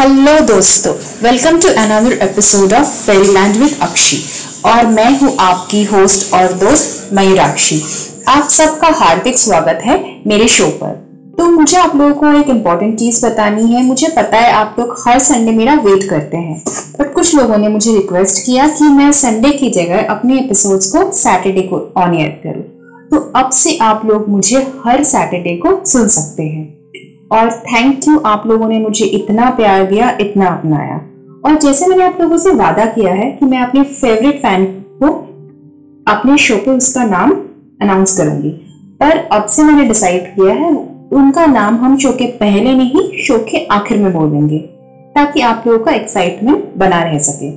[0.00, 0.92] Hello दोस्तों
[1.22, 4.16] welcome to another episode of Fairyland with Akshi
[4.64, 7.82] और मैं हूँ आपकी होस्ट और दोस्त मयूराक्षी।
[8.28, 10.94] आप सबका हार्दिक स्वागत है मेरे शो पर।
[11.38, 14.96] तो मुझे आप लोगों को एक इंपॉर्टेंट चीज़ बतानी है। मुझे पता है आप लोग
[15.08, 16.62] हर संडे मेरा वेट करते हैं।
[17.00, 21.12] बट कुछ लोगों ने मुझे रिक्वेस्ट किया कि मैं संडे की जगह अपने एपिसोड्स को
[21.12, 22.62] सैटरडे को ऑन एयर करूँ।
[23.10, 26.79] तो अब से आप लोग मुझे हर सैटरडे को सुन सकते हैं।
[27.30, 30.96] और थैंक यू आप लोगों ने मुझे इतना प्यार दिया, इतना अपनाया।
[31.44, 34.64] और जैसे मैंने आप लोगों से वादा किया है कि मैं अपने फेवरेट फ़ैन
[35.02, 35.08] को
[36.06, 37.32] अपने शो पे उसका नाम
[37.82, 38.50] अनाउंस करूँगी।
[39.00, 40.70] पर अब से मैंने डिसाइड किया है,
[41.12, 44.58] उनका नाम हम शो के पहले नहीं शो के आखिर में बोल देंगे,
[45.14, 47.50] ताकि आप लोगों का एक्साइटमेंट बना रह सके।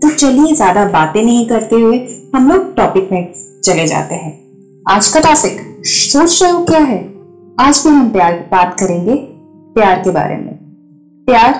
[0.00, 1.98] तो चलिए, ज़्यादा बातें नहीं करते हुए
[2.34, 3.32] हम लोग टॉपिक में
[3.64, 4.32] चले जाते हैं।
[4.86, 7.15] आज का टॉपिक सोच रहे हो क्या है?
[7.60, 9.14] आज भी हम प्यार बात करेंगे
[9.74, 10.58] प्यार के बारे में।
[11.26, 11.52] प्यार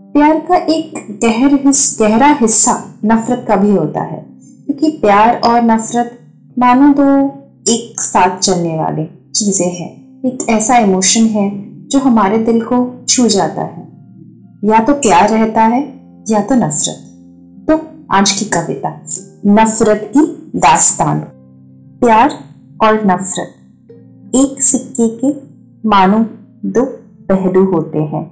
[0.00, 4.20] प्यार का एक गहर हिस, गहरा हिस्सा नफरत का भी होता है
[4.66, 6.18] क्योंकि प्यार और नफरत
[6.58, 7.08] मानो दो
[7.72, 11.50] एक साथ चलने वाले चीज़ें हैं। एक ऐसा इमोशन है
[11.88, 13.82] जो हमारे दिल को छू जाता है।
[14.64, 15.82] या तो प्यार रहता है
[16.30, 19.00] या तो नफरत। तो आज की कविता
[19.46, 21.20] नफरत की दास्तान।
[22.00, 22.38] प्यार
[22.82, 23.53] और नफरत।
[24.34, 25.28] एक सिक्के के
[25.88, 26.18] मानो
[26.70, 26.84] दो
[27.28, 28.24] पहलू होते हैं,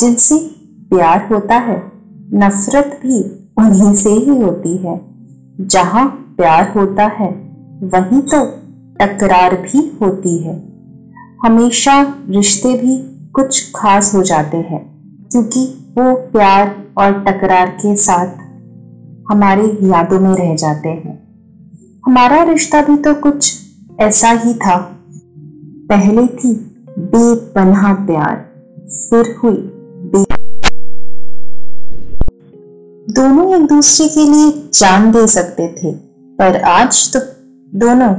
[0.00, 0.38] जिनसे
[0.90, 1.76] प्यार होता है,
[2.34, 3.20] नफरत भी
[3.58, 5.00] उन्हीं से ही होती है।
[5.60, 7.28] जहाँ प्यार होता है,
[7.84, 8.44] वहीं तो
[9.00, 10.54] टकरार भी होती है।
[11.44, 12.96] हमेशा रिश्ते भी
[13.32, 14.82] कुछ खास हो जाते हैं,
[15.32, 15.64] क्योंकि
[15.98, 18.38] वो प्यार और टकरार के साथ
[19.32, 21.18] हमारे यादों में रह जाते हैं।
[22.06, 23.52] हमारा रिश्ता भी तो कुछ
[24.00, 24.96] ऐसा ही था
[25.90, 26.52] पहले थी
[27.12, 28.36] बेपनाह प्यार,
[29.00, 29.56] फिर हुई
[30.12, 30.24] बे
[33.08, 35.92] दोनों एक दूसरे के लिए जान दे सकते थे,
[36.38, 37.20] पर आज तो
[37.78, 38.12] दोनों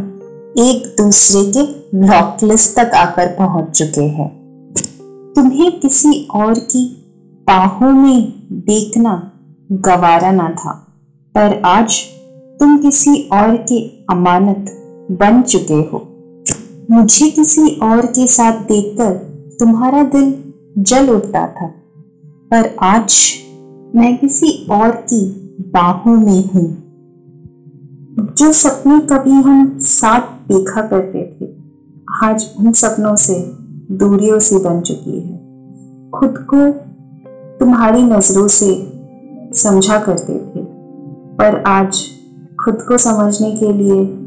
[0.59, 1.63] एक दूसरे के
[1.97, 4.29] ब्लॉकलिस्ट तक आकर पहुँच चुके हैं।
[5.35, 6.85] तुम्हें किसी और की
[7.47, 8.33] बाहों में
[8.65, 9.15] देखना
[9.71, 10.73] गवारा ना था,
[11.35, 12.03] पर आज
[12.59, 14.77] तुम किसी और के अमानत
[15.11, 16.07] बन चुके हो।
[16.91, 19.13] मुझे किसी और के साथ देखकर
[19.59, 21.67] तुम्हारा दिल जल उठता था।
[22.51, 23.33] पर आज
[23.95, 25.25] मैं किसी और की
[25.61, 26.65] बाहों में हूँ,
[28.37, 31.49] जो सपने कभी हम साथ देखा करते थे।
[32.23, 33.39] आज उन सपनों से
[33.95, 35.37] दूरियों से बन चुकी है।
[36.11, 36.71] खुद को
[37.59, 38.93] तुम्हारी नज़रों से
[39.53, 40.65] समझा करते थे।
[41.37, 42.01] पर आज
[42.65, 44.20] खुद को समझने के लिए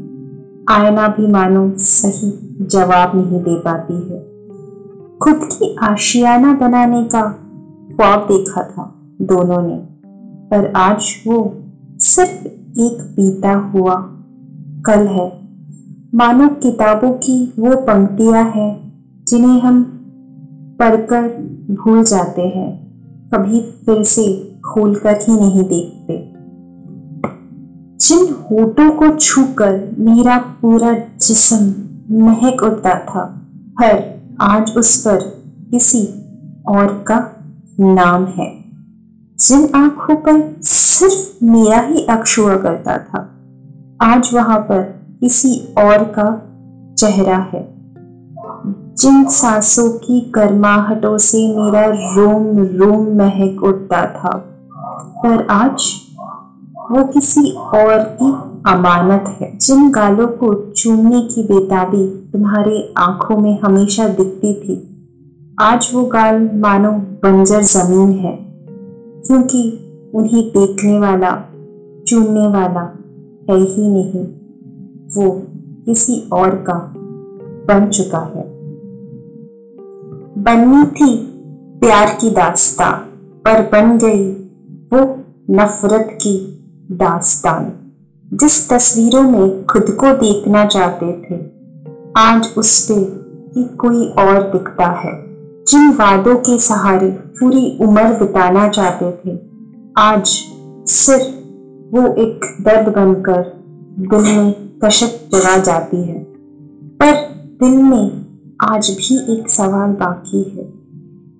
[0.69, 2.29] आईना भी मानो सही
[2.61, 4.19] जवाब नहीं दे पाती है।
[5.19, 7.21] खुद की आशियाना बनाने का
[7.91, 8.85] ख्वाब देखा था
[9.21, 9.75] दोनों ने,
[10.49, 11.37] पर आज वो
[11.99, 12.47] सिर्फ़
[12.79, 13.95] एक बीता हुआ
[14.85, 15.27] कल है।
[16.15, 18.71] मानो किताबों की वो पंक्तियाँ हैं
[19.27, 19.83] जिन्हें हम
[20.79, 21.27] पढ़कर
[21.71, 22.71] भूल जाते हैं,
[23.33, 24.25] कभी फिर से
[24.65, 26.14] खोलकर ही नहीं देखते।
[28.05, 31.57] जिन होठों को छूकर मेरा पूरा जिस्म
[32.23, 33.23] महक उठता था
[33.81, 35.17] पर आज उस पर
[35.71, 36.03] किसी
[36.67, 37.17] और का
[37.79, 38.65] नाम है।
[39.39, 43.19] जिन आँखों पर सिर्फ़ मेरा ही अक्ष हुआ करता था,
[44.01, 44.81] आज वहाँ पर
[45.19, 46.27] किसी और का
[46.97, 47.75] चेहरा है।
[48.95, 54.37] जिन सांसों की गर्माहटों से मेरा रोम रोम महक उठता था,
[55.23, 55.91] पर आज
[56.91, 58.31] वो किसी और की
[58.71, 64.75] अमानत है। जिन गालों को चूमने की बेताबी तुम्हारे आँखों में हमेशा दिखती थी,
[65.59, 68.35] आज वो गाल मानो बंजर ज़मीन है,
[69.27, 69.61] क्योंकि
[70.15, 71.31] उन्हें देखने वाला,
[72.07, 72.81] चूमने वाला
[73.49, 74.25] है ही नहीं।
[75.15, 75.41] वो
[75.85, 76.93] किसी और का
[77.67, 78.43] बन चुका है।
[80.37, 81.15] बननी थी
[81.79, 82.91] प्यार की दास्ता,
[83.45, 84.31] पर बन गई
[84.93, 85.17] वो
[85.51, 86.51] नफरत की
[86.91, 87.71] दास्तान
[88.33, 91.41] जिस तस्वीरों में खुद को देखना चाहते थे,
[92.17, 92.93] आज उस पे
[93.59, 95.25] ही कोई और दिखता है।
[95.65, 99.39] जिन वादों के सहारे पूरी उम्र बिताना चाहते थे,
[99.97, 100.25] आज
[100.87, 101.27] सिर्फ़
[101.95, 103.63] वो एक दर्द बनकर
[103.99, 106.19] दिल में कशक जगा जाती है।
[107.01, 107.13] पर
[107.63, 108.25] दिल में
[108.61, 110.73] आज भी एक सवाल बाकी है।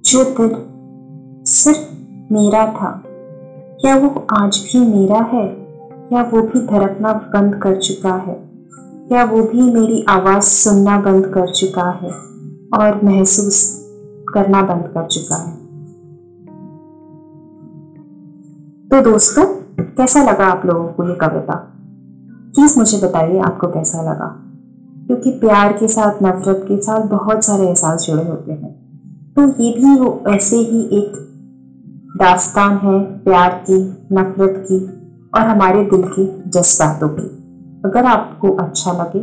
[0.06, 0.75] जो दिल
[1.45, 1.80] सिर्फ़
[2.33, 3.03] मेरा था
[3.86, 5.48] क्या वो आज भी मेरा है
[6.10, 8.50] क्या वो भी धड़कना बंद कर चुका है
[8.84, 12.12] क्या वो भी मेरी आवाज़ सुनना बंद कर चुका है
[12.80, 13.86] और महसूस
[14.34, 15.56] करना बंद कर चुका है।
[18.90, 19.46] तो दोस्तों,
[19.84, 21.74] कैसा लगा आप लोगों को ये कविता?
[22.56, 24.44] प्लीज़ मुझे बताइए आपको कैसा लगा?
[25.08, 28.74] क्योंकि प्यार के साथ, नफरत के साथ बहुत सारे एहसास जुड़े होते हैं।
[29.36, 31.35] तो ये भी वो ऐसे ही एक
[32.16, 33.78] दास्तान है प्यार की,
[34.14, 34.80] नफरत की
[35.36, 37.28] और हमारे दिल की जज्बातों की।
[37.86, 39.20] अगर आपको अच्छा लगे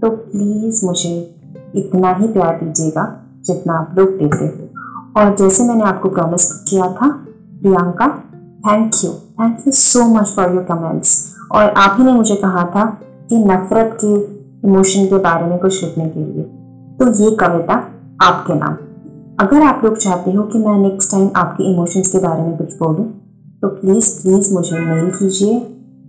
[0.00, 1.40] तो प्लीज़ मुझे
[1.74, 4.68] इतना ही प्यार दीजिएगा जितना आप लोग देते हो।
[5.20, 7.10] और जैसे मैंने आपको प्रॉमिस किया था,
[7.60, 8.08] Priyanka
[8.66, 12.64] thank you thank you so much for your comments और आप ही ने मुझे कहा
[12.64, 12.84] था
[13.28, 14.14] कि नफरत के
[14.68, 16.42] इमोशन के बारे में कुछ लिखने के लिए।
[16.98, 17.74] तो ये कविता
[18.22, 18.76] आपके नाम।
[19.38, 22.74] अगर आप लोग चाहते हो कि मैं नेक्स्ट टाइम आपके इमोशंस के बारे में कुछ
[22.78, 23.04] बोलूँ
[23.62, 25.58] तो प्लीज़ प्लीज़ मुझे मेल कीजिए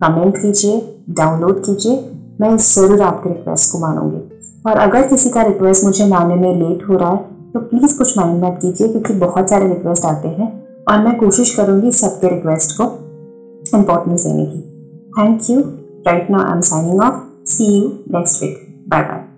[0.01, 1.95] कमेंट कीजिए डाउनलोड कीजिए।
[2.41, 4.17] मैं ज़रूर आपके रिक्वेस्ट को मानूँगी।
[4.67, 8.17] और अगर किसी का रिक्वेस्ट मुझे मानने में लेट हो रहा है तो प्लीज़ कुछ
[8.17, 10.53] माइंड मत कीजिए, क्योंकि बहुत सारे रिक्वेस्ट आते हैं।
[10.85, 12.83] और मैं कोशिश करूँगी सबके रिक्वेस्ट को
[13.77, 14.61] इम्पोर्टेंस देने की।
[15.13, 15.59] Thank you
[16.07, 19.34] right now I am signing off see you next week bye bye